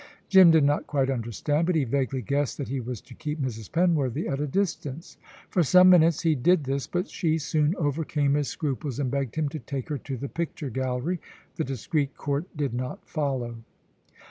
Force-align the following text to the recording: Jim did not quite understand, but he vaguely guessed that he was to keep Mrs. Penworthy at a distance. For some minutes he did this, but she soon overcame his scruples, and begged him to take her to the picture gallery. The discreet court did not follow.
Jim 0.29 0.49
did 0.49 0.63
not 0.63 0.87
quite 0.87 1.11
understand, 1.11 1.67
but 1.67 1.75
he 1.75 1.83
vaguely 1.83 2.23
guessed 2.23 2.57
that 2.57 2.69
he 2.69 2.79
was 2.79 3.01
to 3.01 3.13
keep 3.13 3.39
Mrs. 3.39 3.69
Penworthy 3.71 4.27
at 4.27 4.39
a 4.41 4.47
distance. 4.47 5.15
For 5.51 5.61
some 5.61 5.91
minutes 5.91 6.21
he 6.21 6.33
did 6.33 6.63
this, 6.63 6.87
but 6.87 7.07
she 7.07 7.37
soon 7.37 7.75
overcame 7.75 8.33
his 8.33 8.47
scruples, 8.47 8.97
and 8.99 9.11
begged 9.11 9.35
him 9.35 9.47
to 9.49 9.59
take 9.59 9.89
her 9.89 9.99
to 9.99 10.17
the 10.17 10.27
picture 10.27 10.71
gallery. 10.71 11.21
The 11.57 11.65
discreet 11.65 12.17
court 12.17 12.45
did 12.57 12.73
not 12.73 13.07
follow. 13.07 13.57